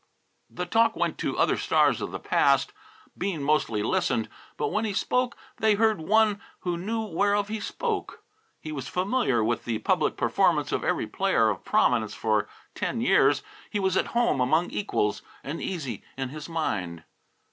[0.49, 2.73] The talk went to other stars of the past.
[3.15, 8.23] Bean mostly listened, but when he spoke they heard one who knew whereof he spoke.
[8.59, 13.43] He was familiar with the public performance of every player of prominence for ten years.
[13.69, 17.03] He was at home, among equals, and easy in his mind.